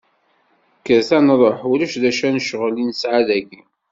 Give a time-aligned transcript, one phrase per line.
[0.79, 3.61] Kkret ad nruḥ, ulac d acu n ccɣel i nesɛa dagi.